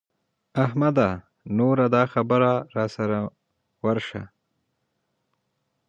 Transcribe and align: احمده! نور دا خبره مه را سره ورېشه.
احمده! 0.63 1.09
نور 1.57 1.77
دا 1.95 2.03
خبره 2.13 2.51
مه 2.59 2.65
را 2.75 2.85
سره 2.95 3.19
ورېشه. 3.83 4.23